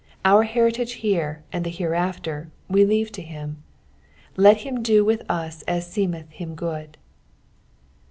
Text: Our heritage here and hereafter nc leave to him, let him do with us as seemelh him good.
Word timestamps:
Our 0.25 0.41
heritage 0.45 0.93
here 1.05 1.43
and 1.53 1.63
hereafter 1.67 2.49
nc 2.71 2.87
leave 2.87 3.11
to 3.11 3.21
him, 3.21 3.61
let 4.35 4.61
him 4.61 4.81
do 4.81 5.05
with 5.05 5.21
us 5.29 5.61
as 5.67 5.85
seemelh 5.87 6.27
him 6.31 6.55
good. 6.55 6.97